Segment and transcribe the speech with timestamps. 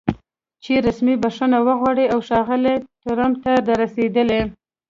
[0.63, 4.41] چې رسمي بښنه وغواړي او ښاغلي ټرمپ ته د رسېدلي